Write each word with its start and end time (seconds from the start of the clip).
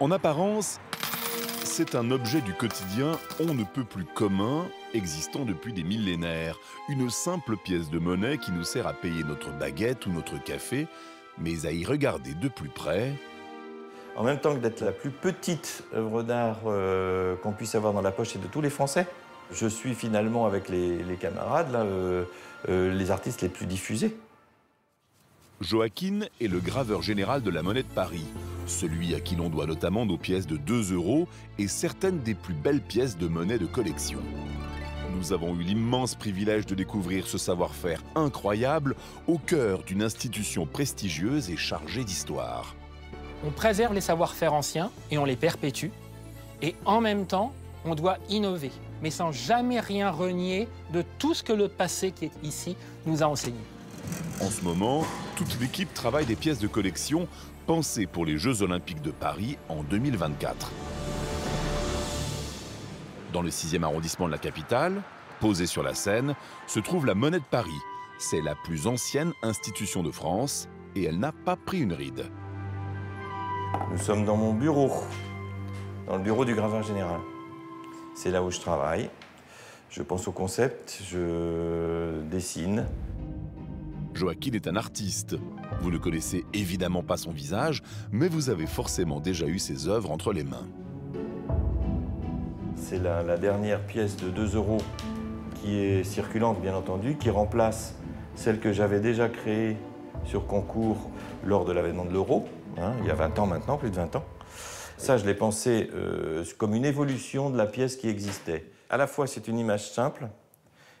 En 0.00 0.10
apparence, 0.10 0.80
c'est 1.62 1.94
un 1.94 2.10
objet 2.10 2.40
du 2.40 2.54
quotidien 2.54 3.18
on 3.38 3.52
ne 3.52 3.64
peut 3.64 3.84
plus 3.84 4.06
commun, 4.06 4.64
existant 4.94 5.44
depuis 5.44 5.74
des 5.74 5.82
millénaires. 5.82 6.58
Une 6.88 7.10
simple 7.10 7.58
pièce 7.58 7.90
de 7.90 7.98
monnaie 7.98 8.38
qui 8.38 8.50
nous 8.50 8.64
sert 8.64 8.86
à 8.86 8.94
payer 8.94 9.22
notre 9.24 9.50
baguette 9.50 10.06
ou 10.06 10.10
notre 10.10 10.42
café, 10.42 10.86
mais 11.36 11.66
à 11.66 11.72
y 11.72 11.84
regarder 11.84 12.32
de 12.32 12.48
plus 12.48 12.70
près. 12.70 13.12
En 14.16 14.24
même 14.24 14.38
temps 14.38 14.54
que 14.54 14.60
d'être 14.60 14.80
la 14.80 14.92
plus 14.92 15.10
petite 15.10 15.84
œuvre 15.94 16.22
d'art 16.22 16.60
euh, 16.64 17.36
qu'on 17.36 17.52
puisse 17.52 17.74
avoir 17.74 17.92
dans 17.92 18.02
la 18.02 18.10
poche 18.10 18.38
de 18.38 18.46
tous 18.46 18.62
les 18.62 18.70
Français, 18.70 19.06
je 19.52 19.66
suis 19.66 19.94
finalement 19.94 20.46
avec 20.46 20.70
les, 20.70 21.04
camarades 21.20 21.74
euh, 21.74 22.24
euh, 22.70 22.94
les 22.94 23.10
artistes 23.10 23.42
les 23.42 23.50
plus 23.50 23.66
diffusés. 23.66 24.16
Joaquin 25.60 26.20
est 26.40 26.48
le 26.48 26.58
graveur 26.58 27.02
général 27.02 27.42
de 27.42 27.50
la 27.50 27.62
monnaie 27.62 27.82
de 27.82 27.88
Paris, 27.88 28.24
celui 28.66 29.14
à 29.14 29.20
qui 29.20 29.36
l'on 29.36 29.50
doit 29.50 29.66
notamment 29.66 30.06
nos 30.06 30.16
pièces 30.16 30.46
de 30.46 30.56
2 30.56 30.94
euros 30.94 31.28
et 31.58 31.68
certaines 31.68 32.20
des 32.20 32.32
plus 32.32 32.54
belles 32.54 32.80
pièces 32.80 33.18
de 33.18 33.28
monnaie 33.28 33.58
de 33.58 33.66
collection. 33.66 34.20
Nous 35.14 35.34
avons 35.34 35.54
eu 35.54 35.62
l'immense 35.62 36.14
privilège 36.14 36.64
de 36.64 36.74
découvrir 36.74 37.26
ce 37.26 37.36
savoir-faire 37.36 38.02
incroyable 38.14 38.96
au 39.26 39.36
cœur 39.36 39.82
d'une 39.82 40.02
institution 40.02 40.64
prestigieuse 40.64 41.50
et 41.50 41.58
chargée 41.58 42.04
d'histoire. 42.04 42.74
On 43.44 43.50
préserve 43.50 43.92
les 43.92 44.00
savoir-faire 44.00 44.54
anciens 44.54 44.90
et 45.10 45.18
on 45.18 45.26
les 45.26 45.36
perpétue. 45.36 45.88
Et 46.62 46.74
en 46.86 47.02
même 47.02 47.26
temps, 47.26 47.52
on 47.84 47.94
doit 47.94 48.16
innover, 48.30 48.70
mais 49.02 49.10
sans 49.10 49.30
jamais 49.30 49.80
rien 49.80 50.10
renier 50.10 50.68
de 50.94 51.04
tout 51.18 51.34
ce 51.34 51.42
que 51.42 51.52
le 51.52 51.68
passé 51.68 52.12
qui 52.12 52.26
est 52.26 52.32
ici 52.42 52.76
nous 53.04 53.22
a 53.22 53.26
enseigné. 53.26 53.60
En 54.40 54.48
ce 54.48 54.62
moment, 54.62 55.04
toute 55.40 55.58
l'équipe 55.58 55.94
travaille 55.94 56.26
des 56.26 56.36
pièces 56.36 56.58
de 56.58 56.66
collection 56.66 57.26
pensées 57.66 58.04
pour 58.06 58.26
les 58.26 58.36
Jeux 58.36 58.60
Olympiques 58.60 59.00
de 59.00 59.10
Paris 59.10 59.56
en 59.70 59.82
2024. 59.82 60.70
Dans 63.32 63.40
le 63.40 63.48
6e 63.48 63.82
arrondissement 63.82 64.26
de 64.26 64.32
la 64.32 64.38
capitale, 64.38 65.00
posée 65.40 65.64
sur 65.64 65.82
la 65.82 65.94
Seine, 65.94 66.34
se 66.66 66.78
trouve 66.78 67.06
la 67.06 67.14
Monnaie 67.14 67.38
de 67.38 67.44
Paris. 67.50 67.70
C'est 68.18 68.42
la 68.42 68.54
plus 68.54 68.86
ancienne 68.86 69.32
institution 69.42 70.02
de 70.02 70.10
France 70.10 70.68
et 70.94 71.04
elle 71.04 71.18
n'a 71.18 71.32
pas 71.32 71.56
pris 71.56 71.80
une 71.80 71.94
ride. 71.94 72.26
Nous 73.90 73.98
sommes 73.98 74.26
dans 74.26 74.36
mon 74.36 74.52
bureau, 74.52 74.92
dans 76.06 76.18
le 76.18 76.22
bureau 76.22 76.44
du 76.44 76.54
graveur 76.54 76.82
général. 76.82 77.20
C'est 78.14 78.30
là 78.30 78.42
où 78.42 78.50
je 78.50 78.60
travaille. 78.60 79.08
Je 79.88 80.02
pense 80.02 80.28
au 80.28 80.32
concept, 80.32 81.00
je 81.10 82.20
dessine. 82.30 82.86
Joaquin 84.14 84.52
est 84.52 84.66
un 84.66 84.76
artiste. 84.76 85.36
Vous 85.80 85.90
ne 85.90 85.98
connaissez 85.98 86.44
évidemment 86.52 87.02
pas 87.02 87.16
son 87.16 87.30
visage, 87.30 87.82
mais 88.10 88.28
vous 88.28 88.50
avez 88.50 88.66
forcément 88.66 89.20
déjà 89.20 89.46
eu 89.46 89.58
ses 89.58 89.88
œuvres 89.88 90.10
entre 90.10 90.32
les 90.32 90.44
mains. 90.44 90.66
C'est 92.76 92.98
la, 92.98 93.36
dernière 93.36 93.80
pièce 93.86 94.16
de 94.16 94.30
2 94.30 94.56
euros 94.56 94.82
qui 95.54 95.78
est 95.78 96.04
circulante, 96.04 96.60
bien 96.60 96.74
entendu, 96.74 97.16
qui 97.16 97.30
remplace 97.30 97.94
celle 98.34 98.58
que 98.58 98.72
j'avais 98.72 99.00
déjà 99.00 99.28
créée 99.28 99.76
sur 100.24 100.46
concours 100.46 101.10
lors 101.44 101.64
de 101.64 101.72
l'avènement 101.72 102.04
de 102.04 102.12
l'euro, 102.12 102.48
hein, 102.78 102.92
il 103.00 103.06
y 103.06 103.10
a 103.10 103.14
20 103.14 103.38
ans 103.38 103.46
maintenant, 103.46 103.76
plus 103.76 103.90
de 103.90 103.96
20 103.96 104.16
ans. 104.16 104.24
Ça, 104.96 105.16
je 105.16 105.24
l'ai 105.24 105.34
pensé 105.34 105.90
euh, 105.94 106.44
comme 106.58 106.74
une 106.74 106.84
évolution 106.84 107.48
de 107.48 107.56
la 107.56 107.66
pièce 107.66 107.96
qui 107.96 108.08
existait. 108.08 108.66
À 108.90 108.96
la 108.96 109.06
fois, 109.06 109.26
c'est 109.26 109.48
une 109.48 109.58
image 109.58 109.90
simple 109.90 110.28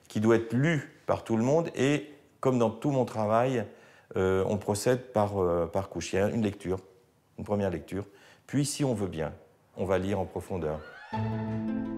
qui 0.08 0.20
doit 0.20 0.36
être 0.36 0.52
lue 0.52 1.02
par 1.06 1.24
tout 1.24 1.36
le 1.36 1.42
monde 1.42 1.70
et, 1.76 2.08
comme 2.40 2.58
dans 2.58 2.70
tout 2.70 2.90
mon 2.90 3.04
travail, 3.04 3.64
euh, 4.16 4.44
on 4.46 4.56
procède 4.56 5.12
par, 5.12 5.38
euh, 5.38 5.66
par 5.66 5.88
couche. 5.88 6.12
Il 6.12 6.16
y 6.16 6.18
a 6.18 6.28
une 6.28 6.42
lecture, 6.42 6.80
une 7.38 7.44
première 7.44 7.70
lecture. 7.70 8.04
Puis, 8.46 8.64
si 8.64 8.84
on 8.84 8.94
veut 8.94 9.06
bien, 9.06 9.32
on 9.76 9.84
va 9.84 9.98
lire 9.98 10.18
en 10.18 10.24
profondeur. 10.24 10.80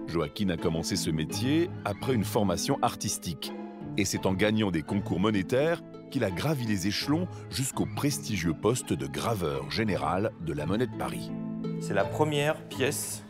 Joaquin 0.07 0.49
a 0.49 0.57
commencé 0.57 0.95
ce 0.95 1.09
métier 1.09 1.69
après 1.85 2.13
une 2.13 2.23
formation 2.23 2.77
artistique. 2.81 3.51
Et 3.97 4.05
c'est 4.05 4.25
en 4.25 4.33
gagnant 4.33 4.71
des 4.71 4.81
concours 4.81 5.19
monétaires 5.19 5.81
qu'il 6.11 6.23
a 6.23 6.31
gravi 6.31 6.65
les 6.65 6.87
échelons 6.87 7.27
jusqu'au 7.49 7.87
prestigieux 7.95 8.53
poste 8.53 8.93
de 8.93 9.07
graveur 9.07 9.71
général 9.71 10.31
de 10.41 10.53
la 10.53 10.65
monnaie 10.65 10.87
de 10.87 10.97
Paris. 10.97 11.31
C'est 11.81 11.93
la 11.93 12.03
première 12.03 12.61
pièce 12.67 13.23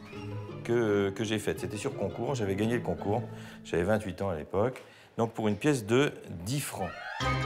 que, 0.63 1.09
que 1.09 1.23
j'ai 1.23 1.39
faite. 1.39 1.59
C'était 1.59 1.77
sur 1.77 1.95
concours, 1.95 2.35
j'avais 2.35 2.55
gagné 2.55 2.75
le 2.75 2.81
concours, 2.81 3.21
j'avais 3.63 3.83
28 3.83 4.21
ans 4.21 4.29
à 4.29 4.35
l'époque, 4.35 4.83
donc 5.17 5.33
pour 5.33 5.47
une 5.47 5.55
pièce 5.55 5.85
de 5.85 6.11
10 6.45 6.59
francs. 6.59 6.91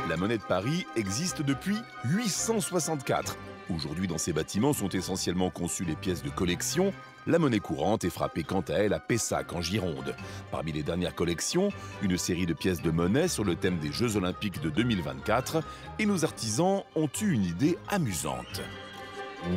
La 0.09 0.17
monnaie 0.17 0.38
de 0.38 0.43
Paris 0.43 0.85
existe 0.95 1.41
depuis 1.41 1.77
864. 2.05 3.38
Aujourd'hui, 3.73 4.07
dans 4.07 4.17
ces 4.17 4.33
bâtiments 4.33 4.73
sont 4.73 4.89
essentiellement 4.89 5.49
conçues 5.49 5.85
les 5.85 5.95
pièces 5.95 6.23
de 6.23 6.29
collection 6.29 6.93
la 7.27 7.39
monnaie 7.39 7.59
courante 7.59 8.05
est 8.05 8.09
frappée 8.09 8.43
quant 8.43 8.61
à 8.61 8.75
elle 8.75 8.93
à 8.93 8.99
Pessac, 8.99 9.51
en 9.51 9.61
Gironde. 9.61 10.15
Parmi 10.49 10.71
les 10.71 10.81
dernières 10.81 11.13
collections, 11.13 11.73
une 12.01 12.17
série 12.17 12.45
de 12.45 12.53
pièces 12.53 12.81
de 12.81 12.89
monnaie 12.89 13.27
sur 13.27 13.43
le 13.43 13.55
thème 13.55 13.79
des 13.79 13.91
Jeux 13.91 14.15
Olympiques 14.15 14.61
de 14.61 14.69
2024. 14.69 15.61
Et 15.99 16.05
nos 16.05 16.23
artisans 16.23 16.83
ont 16.95 17.09
eu 17.21 17.31
une 17.31 17.44
idée 17.44 17.77
amusante. 17.89 18.61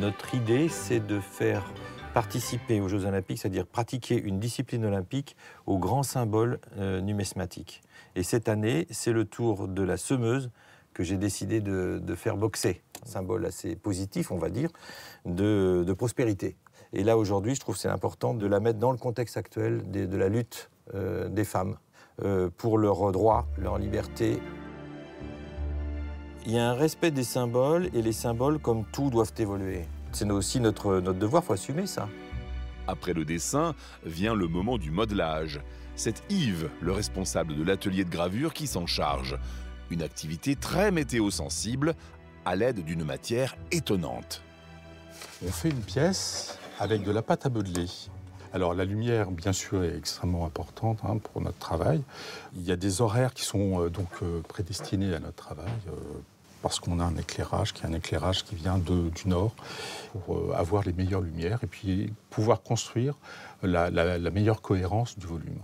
Notre 0.01 0.35
idée, 0.35 0.67
c'est 0.67 0.99
de 0.99 1.21
faire 1.21 1.63
participer 2.13 2.81
aux 2.81 2.87
Jeux 2.87 3.05
Olympiques, 3.05 3.39
c'est-à-dire 3.39 3.65
pratiquer 3.65 4.21
une 4.21 4.39
discipline 4.39 4.85
olympique 4.85 5.35
au 5.65 5.77
grand 5.77 6.03
symbole 6.03 6.59
euh, 6.77 7.01
numismatique. 7.01 7.81
Et 8.15 8.23
cette 8.23 8.49
année, 8.49 8.87
c'est 8.89 9.13
le 9.13 9.25
tour 9.25 9.67
de 9.67 9.83
la 9.83 9.97
semeuse 9.97 10.51
que 10.93 11.03
j'ai 11.03 11.17
décidé 11.17 11.61
de, 11.61 12.15
faire 12.15 12.35
boxer. 12.35 12.81
Symbole 13.05 13.45
assez 13.45 13.75
positif, 13.75 14.31
on 14.31 14.37
va 14.37 14.49
dire, 14.49 14.69
de 15.25 15.93
prospérité. 15.93 16.57
Et 16.93 17.03
là, 17.03 17.17
aujourd'hui, 17.17 17.55
je 17.55 17.59
trouve 17.61 17.75
que 17.75 17.81
c'est 17.81 17.89
important 17.89 18.33
de 18.33 18.45
la 18.45 18.59
mettre 18.59 18.79
dans 18.79 18.91
le 18.91 18.97
contexte 18.97 19.37
actuel 19.37 19.89
de, 19.89 20.17
la 20.17 20.27
lutte 20.27 20.69
euh, 20.93 21.29
des 21.29 21.45
femmes 21.45 21.77
euh, 22.21 22.49
pour 22.57 22.77
leurs 22.77 23.11
droits, 23.13 23.47
leur 23.57 23.77
liberté. 23.77 24.39
Il 26.45 26.51
y 26.51 26.57
a 26.57 26.69
un 26.69 26.73
respect 26.73 27.11
des 27.11 27.23
symboles 27.23 27.89
et 27.93 28.01
les 28.01 28.11
symboles, 28.11 28.59
comme 28.59 28.83
tout, 28.91 29.09
doivent 29.09 29.33
évoluer. 29.37 29.85
C'est 30.11 30.29
aussi 30.29 30.59
notre, 30.59 30.99
notre 30.99 31.19
devoir, 31.19 31.43
il 31.43 31.45
faut 31.47 31.53
assumer 31.53 31.87
ça. 31.87 32.09
Après 32.87 33.13
le 33.13 33.25
dessin, 33.25 33.75
vient 34.05 34.35
le 34.35 34.47
moment 34.47 34.77
du 34.77 34.91
modelage. 34.91 35.61
C'est 35.95 36.23
Yves, 36.29 36.69
le 36.81 36.91
responsable 36.91 37.55
de 37.55 37.63
l'atelier 37.63 38.03
de 38.03 38.09
gravure, 38.09 38.53
qui 38.53 38.67
s'en 38.67 38.85
charge. 38.85 39.37
Une 39.89 40.01
activité 40.01 40.55
très 40.55 40.91
météo-sensible, 40.91 41.95
à 42.45 42.55
l'aide 42.55 42.83
d'une 42.83 43.03
matière 43.03 43.55
étonnante. 43.71 44.41
On 45.45 45.51
fait 45.51 45.69
une 45.69 45.81
pièce 45.81 46.57
avec 46.79 47.03
de 47.03 47.11
la 47.11 47.21
pâte 47.21 47.45
à 47.45 47.49
modeler. 47.49 47.87
Alors 48.53 48.73
la 48.73 48.83
lumière, 48.83 49.31
bien 49.31 49.53
sûr, 49.53 49.83
est 49.83 49.95
extrêmement 49.95 50.45
importante 50.45 50.99
hein, 51.03 51.17
pour 51.17 51.41
notre 51.41 51.57
travail. 51.57 52.01
Il 52.55 52.63
y 52.63 52.71
a 52.71 52.75
des 52.75 53.01
horaires 53.01 53.33
qui 53.33 53.43
sont 53.43 53.83
euh, 53.83 53.89
donc 53.89 54.09
euh, 54.23 54.41
prédestinés 54.41 55.13
à 55.13 55.19
notre 55.19 55.37
travail. 55.37 55.71
Euh, 55.87 55.91
parce 56.61 56.79
qu'on 56.79 56.99
a 56.99 57.03
un 57.03 57.17
éclairage 57.17 57.73
qui 57.73 57.83
est 57.83 57.87
un 57.87 57.93
éclairage 57.93 58.43
qui 58.43 58.55
vient 58.55 58.77
de, 58.77 59.09
du 59.09 59.27
nord 59.27 59.53
pour 60.25 60.55
avoir 60.55 60.83
les 60.83 60.93
meilleures 60.93 61.21
lumières 61.21 61.59
et 61.63 61.67
puis 61.67 62.13
pouvoir 62.29 62.61
construire 62.61 63.15
la 63.63 63.89
meilleure 64.31 64.61
cohérence 64.61 65.17
du 65.17 65.25
volume. 65.25 65.59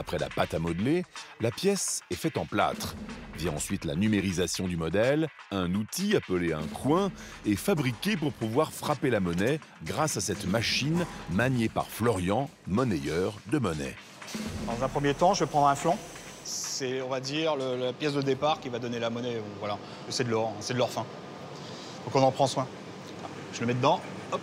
Après 0.00 0.18
la 0.18 0.30
pâte 0.30 0.54
à 0.54 0.58
modeler, 0.58 1.04
la 1.40 1.50
pièce 1.50 2.00
est 2.10 2.14
faite 2.14 2.38
en 2.38 2.46
plâtre. 2.46 2.94
Vient 3.36 3.52
ensuite 3.52 3.84
la 3.84 3.96
numérisation 3.96 4.66
du 4.66 4.78
modèle. 4.78 5.28
Un 5.50 5.74
outil 5.74 6.16
appelé 6.16 6.54
un 6.54 6.66
coin 6.68 7.10
est 7.44 7.56
fabriqué 7.56 8.16
pour 8.16 8.32
pouvoir 8.32 8.72
frapper 8.72 9.10
la 9.10 9.20
monnaie 9.20 9.60
grâce 9.84 10.16
à 10.16 10.22
cette 10.22 10.46
machine 10.46 11.04
maniée 11.30 11.68
par 11.68 11.86
Florian, 11.86 12.48
monnayeur 12.66 13.34
de 13.50 13.58
monnaie. 13.58 13.94
Dans 14.66 14.82
un 14.82 14.88
premier 14.88 15.12
temps, 15.12 15.34
je 15.34 15.44
vais 15.44 15.50
prendre 15.50 15.66
un 15.66 15.74
flanc. 15.74 15.98
C'est, 16.80 17.02
on 17.02 17.08
va 17.08 17.20
dire, 17.20 17.56
la 17.56 17.92
pièce 17.92 18.14
de 18.14 18.22
départ 18.22 18.58
qui 18.58 18.70
va 18.70 18.78
donner 18.78 18.98
la 18.98 19.10
monnaie. 19.10 19.42
Voilà, 19.58 19.76
c'est 20.08 20.24
de 20.24 20.30
l'or, 20.30 20.54
hein, 20.56 20.60
c'est 20.60 20.72
de 20.72 20.78
l'or 20.78 20.88
fin. 20.88 21.04
Donc 22.06 22.16
on 22.16 22.22
en 22.22 22.30
prend 22.30 22.46
soin. 22.46 22.66
Je 23.52 23.60
le 23.60 23.66
mets 23.66 23.74
dedans, 23.74 24.00
hop, 24.32 24.40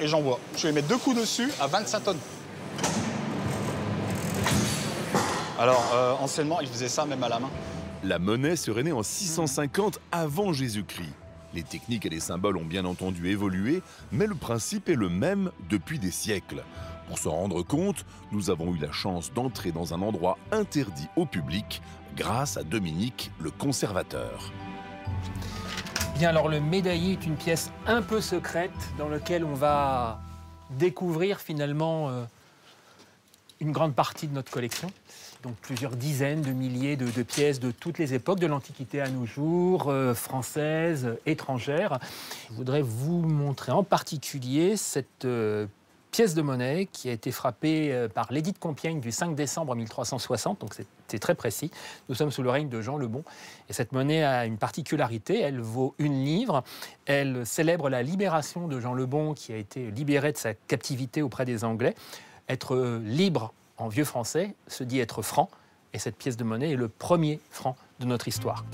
et 0.00 0.08
j'envoie. 0.08 0.40
Je 0.56 0.66
vais 0.66 0.72
mettre 0.72 0.88
deux 0.88 0.96
coups 0.96 1.20
dessus 1.20 1.50
à 1.60 1.66
25 1.66 2.00
tonnes. 2.00 2.18
Alors, 5.58 5.84
euh, 5.92 6.14
anciennement, 6.14 6.62
ils 6.62 6.66
faisaient 6.66 6.88
ça 6.88 7.04
même 7.04 7.22
à 7.22 7.28
la 7.28 7.40
main. 7.40 7.50
La 8.04 8.18
monnaie 8.18 8.56
serait 8.56 8.82
née 8.82 8.92
en 8.92 9.02
650 9.02 10.00
avant 10.12 10.54
Jésus-Christ. 10.54 11.12
Les 11.52 11.62
techniques 11.62 12.06
et 12.06 12.08
les 12.08 12.20
symboles 12.20 12.56
ont 12.56 12.64
bien 12.64 12.86
entendu 12.86 13.28
évolué, 13.28 13.82
mais 14.12 14.26
le 14.26 14.34
principe 14.34 14.88
est 14.88 14.94
le 14.94 15.10
même 15.10 15.50
depuis 15.68 15.98
des 15.98 16.10
siècles. 16.10 16.64
Pour 17.08 17.18
se 17.18 17.28
rendre 17.28 17.62
compte, 17.62 18.04
nous 18.32 18.50
avons 18.50 18.74
eu 18.74 18.78
la 18.78 18.92
chance 18.92 19.32
d'entrer 19.32 19.72
dans 19.72 19.92
un 19.94 20.02
endroit 20.02 20.38
interdit 20.52 21.08
au 21.16 21.26
public 21.26 21.82
grâce 22.16 22.56
à 22.56 22.62
Dominique, 22.62 23.30
le 23.40 23.50
conservateur. 23.50 24.52
Bien 26.18 26.28
alors 26.28 26.48
le 26.48 26.60
médaillé 26.60 27.12
est 27.12 27.26
une 27.26 27.36
pièce 27.36 27.72
un 27.86 28.00
peu 28.00 28.20
secrète 28.20 28.70
dans 28.98 29.08
laquelle 29.08 29.44
on 29.44 29.54
va 29.54 30.20
découvrir 30.70 31.40
finalement 31.40 32.08
euh, 32.08 32.24
une 33.60 33.72
grande 33.72 33.94
partie 33.94 34.28
de 34.28 34.32
notre 34.32 34.50
collection. 34.50 34.90
donc 35.42 35.56
plusieurs 35.56 35.96
dizaines 35.96 36.40
de 36.40 36.52
milliers 36.52 36.96
de, 36.96 37.22
pièces 37.22 37.60
de 37.60 37.70
toutes 37.70 37.98
les 37.98 38.14
époques, 38.14 38.38
de 38.38 38.46
l'Antiquité 38.46 39.00
à 39.00 39.08
nos 39.08 39.26
jours, 39.26 39.88
euh, 39.88 40.14
françaises, 40.14 41.16
étrangères. 41.26 41.98
Je 42.48 42.54
voudrais 42.54 42.82
vous 42.82 43.20
montrer 43.20 43.72
en 43.72 43.82
particulier 43.82 44.76
cette 44.76 45.24
euh, 45.24 45.66
pièce 46.14 46.34
de 46.34 46.42
monnaie 46.42 46.86
qui 46.92 47.08
a 47.08 47.12
été 47.12 47.32
frappée 47.32 47.92
euh, 47.92 48.08
par 48.08 48.32
l'édit 48.32 48.52
de 48.52 48.58
Compiègne 48.58 49.00
du 49.00 49.10
5 49.10 49.34
décembre 49.34 49.74
1360, 49.74 50.60
donc 50.60 50.72
c'est 51.08 51.18
très 51.18 51.34
précis. 51.34 51.72
Nous 52.08 52.14
sommes 52.14 52.30
sous 52.30 52.44
le 52.44 52.50
règne 52.50 52.68
de 52.68 52.80
Jean 52.80 52.98
le 52.98 53.08
Bon. 53.08 53.24
Et 53.68 53.72
cette 53.72 53.90
monnaie 53.90 54.22
a 54.22 54.46
une 54.46 54.56
particularité, 54.56 55.40
elle 55.40 55.60
vaut 55.60 55.92
une 55.98 56.24
livre. 56.24 56.62
Elle 57.06 57.44
célèbre 57.44 57.88
la 57.88 58.04
libération 58.04 58.68
de 58.68 58.78
Jean 58.78 58.94
le 58.94 59.06
Bon 59.06 59.34
qui 59.34 59.52
a 59.52 59.56
été 59.56 59.90
libéré 59.90 60.30
de 60.30 60.36
sa 60.36 60.54
captivité 60.54 61.20
auprès 61.20 61.46
des 61.46 61.64
Anglais. 61.64 61.96
Être 62.48 62.76
euh, 62.76 63.00
libre 63.04 63.52
en 63.76 63.88
vieux 63.88 64.04
français 64.04 64.54
se 64.68 64.84
dit 64.84 65.00
être 65.00 65.20
franc. 65.20 65.50
Et 65.94 65.98
cette 65.98 66.16
pièce 66.16 66.36
de 66.36 66.44
monnaie 66.44 66.70
est 66.70 66.76
le 66.76 66.88
premier 66.88 67.40
franc 67.50 67.74
de 67.98 68.06
notre 68.06 68.28
histoire. 68.28 68.64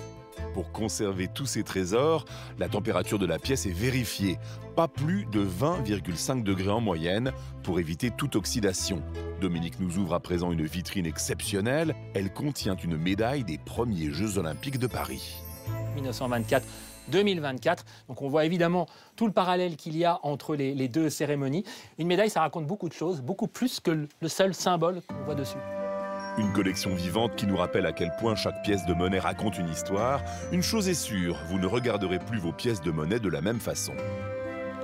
Pour 0.55 0.73
conserver 0.73 1.29
tous 1.29 1.47
ces 1.47 1.62
trésors, 1.62 2.25
la 2.59 2.69
température 2.69 3.19
de 3.19 3.27
la 3.27 3.38
pièce 3.38 3.67
est 3.67 3.73
vérifiée, 3.73 4.38
pas 4.77 4.88
plus 4.88 5.27
de 5.27 5.44
20,5 5.44 6.43
degrés 6.43 6.71
en 6.71 6.81
moyenne, 6.81 7.32
pour 7.62 7.81
éviter 7.81 8.11
toute 8.11 8.37
oxydation. 8.37 9.03
Dominique 9.41 9.81
nous 9.81 9.99
ouvre 9.99 10.15
à 10.15 10.21
présent 10.21 10.53
une 10.53 10.65
vitrine 10.65 11.06
exceptionnelle. 11.06 11.94
Elle 12.15 12.32
contient 12.32 12.77
une 12.77 12.97
médaille 12.97 13.44
des 13.44 13.59
premiers 13.59 14.11
Jeux 14.11 14.38
olympiques 14.38 14.79
de 14.79 14.87
Paris. 14.87 15.43
1924. 15.94 16.67
2024. 17.09 17.85
Donc 18.09 18.23
on 18.23 18.29
voit 18.29 18.44
évidemment 18.44 18.87
tout 19.17 19.26
le 19.26 19.33
parallèle 19.33 19.76
qu'il 19.76 19.97
y 19.97 20.05
a 20.05 20.21
entre 20.23 20.55
les, 20.55 20.75
les, 20.75 20.88
deux 20.88 21.11
cérémonies. 21.11 21.65
Une 21.99 22.06
médaille, 22.06 22.31
ça 22.31 22.41
raconte 22.41 22.67
beaucoup 22.67 22.88
de 22.88 22.94
choses, 22.94 23.21
beaucoup 23.21 23.49
plus 23.49 23.81
que 23.81 24.06
le 24.21 24.29
seul 24.29 24.55
symbole 24.55 25.03
qu'on 25.09 25.25
voit 25.25 25.35
dessus. 25.35 25.59
Une 26.41 26.55
collection 26.55 26.95
vivante 26.95 27.37
qui 27.37 27.47
nous 27.47 27.59
rappelle 27.59 27.85
à 27.85 27.93
quel 27.93 28.11
point 28.19 28.35
chaque 28.35 28.63
pièce 28.63 28.87
de 28.87 28.95
monnaie 28.95 29.19
raconte 29.19 29.59
une 29.59 29.69
histoire. 29.69 30.23
Une 30.53 30.63
chose 30.63 30.89
est 30.89 30.95
sûre, 30.95 31.37
vous 31.49 31.59
ne 31.59 31.67
regarderez 31.67 32.19
plus 32.19 32.39
vos 32.39 32.51
pièces 32.51 32.81
de 32.81 32.91
monnaie 32.91 33.21
de 33.21 33.29
la 33.29 33.43
même 33.43 33.61
façon. 33.61 33.93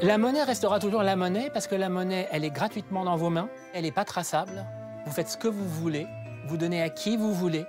La 0.02 0.18
monnaie 0.18 0.42
restera 0.42 0.80
toujours 0.80 1.02
la 1.02 1.16
monnaie 1.16 1.48
parce 1.50 1.66
que 1.66 1.74
la 1.74 1.88
monnaie, 1.88 2.28
elle 2.30 2.44
est 2.44 2.50
gratuitement 2.50 3.06
dans 3.06 3.16
vos 3.16 3.30
mains, 3.30 3.48
elle 3.72 3.84
n'est 3.84 3.90
pas 3.90 4.04
traçable. 4.04 4.66
Vous 5.06 5.12
faites 5.12 5.30
ce 5.30 5.38
que 5.38 5.48
vous 5.48 5.66
voulez, 5.66 6.06
vous 6.46 6.58
donnez 6.58 6.82
à 6.82 6.90
qui 6.90 7.16
vous 7.16 7.32
voulez. 7.32 7.64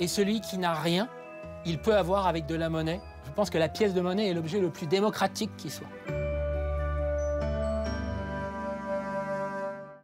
Et 0.00 0.06
celui 0.06 0.42
qui 0.42 0.58
n'a 0.58 0.74
rien, 0.74 1.08
il 1.64 1.78
peut 1.78 1.96
avoir 1.96 2.26
avec 2.26 2.44
de 2.44 2.56
la 2.56 2.68
monnaie. 2.68 3.00
Je 3.24 3.30
pense 3.30 3.48
que 3.48 3.56
la 3.56 3.70
pièce 3.70 3.94
de 3.94 4.02
monnaie 4.02 4.28
est 4.28 4.34
l'objet 4.34 4.60
le 4.60 4.68
plus 4.68 4.86
démocratique 4.86 5.56
qui 5.56 5.70
soit. 5.70 5.88